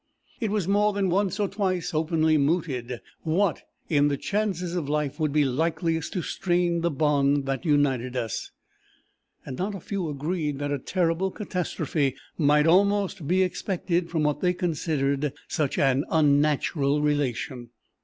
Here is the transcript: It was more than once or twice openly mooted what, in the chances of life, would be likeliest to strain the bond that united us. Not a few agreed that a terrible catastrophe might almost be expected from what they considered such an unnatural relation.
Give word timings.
It 0.39 0.49
was 0.49 0.67
more 0.67 0.93
than 0.93 1.11
once 1.11 1.39
or 1.39 1.47
twice 1.47 1.93
openly 1.93 2.35
mooted 2.35 3.01
what, 3.21 3.61
in 3.87 4.07
the 4.07 4.17
chances 4.17 4.73
of 4.75 4.89
life, 4.89 5.19
would 5.19 5.31
be 5.31 5.45
likeliest 5.45 6.13
to 6.13 6.23
strain 6.23 6.81
the 6.81 6.89
bond 6.89 7.45
that 7.45 7.65
united 7.65 8.15
us. 8.17 8.49
Not 9.45 9.75
a 9.75 9.79
few 9.79 10.09
agreed 10.09 10.57
that 10.57 10.71
a 10.71 10.79
terrible 10.79 11.29
catastrophe 11.29 12.15
might 12.35 12.65
almost 12.65 13.27
be 13.27 13.43
expected 13.43 14.09
from 14.09 14.23
what 14.23 14.39
they 14.39 14.53
considered 14.53 15.33
such 15.47 15.77
an 15.77 16.03
unnatural 16.09 17.03
relation. 17.03 17.69